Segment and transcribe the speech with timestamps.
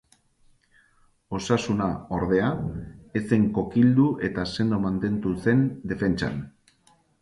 [1.39, 1.91] Osasuna,
[2.21, 2.49] ordea,
[3.21, 6.47] ez zen kokildu eta sendo mantendu zen defentsan.